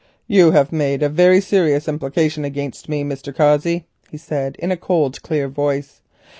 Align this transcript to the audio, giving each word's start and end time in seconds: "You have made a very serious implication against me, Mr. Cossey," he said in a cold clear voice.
"You 0.25 0.49
have 0.49 0.71
made 0.71 1.03
a 1.03 1.09
very 1.09 1.39
serious 1.39 1.87
implication 1.87 2.43
against 2.43 2.89
me, 2.89 3.03
Mr. 3.03 3.35
Cossey," 3.35 3.85
he 4.09 4.17
said 4.17 4.55
in 4.57 4.71
a 4.71 4.75
cold 4.75 5.21
clear 5.21 5.47
voice. 5.47 6.01